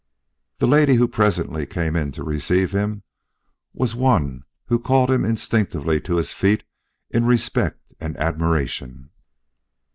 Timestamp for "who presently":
0.95-1.67